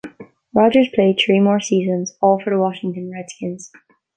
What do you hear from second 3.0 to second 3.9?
Redskins.